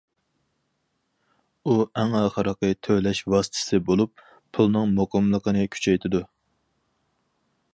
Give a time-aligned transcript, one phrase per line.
[1.65, 4.25] ئۇ ئەڭ ئاخىرقى تۆلەش ۋاسىتىسى بولۇپ،
[4.59, 6.23] پۇلنىڭ مۇقىملىقىنى كۈچەيتىدۇ.